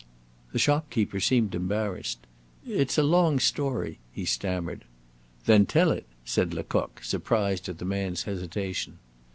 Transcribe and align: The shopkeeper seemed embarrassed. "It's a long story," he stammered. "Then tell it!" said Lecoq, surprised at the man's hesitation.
The 0.51 0.57
shopkeeper 0.57 1.19
seemed 1.19 1.53
embarrassed. 1.53 2.17
"It's 2.67 2.97
a 2.97 3.03
long 3.03 3.37
story," 3.37 3.99
he 4.11 4.25
stammered. 4.25 4.85
"Then 5.45 5.67
tell 5.67 5.91
it!" 5.91 6.07
said 6.25 6.55
Lecoq, 6.55 7.03
surprised 7.03 7.69
at 7.69 7.77
the 7.77 7.85
man's 7.85 8.23
hesitation. 8.23 8.97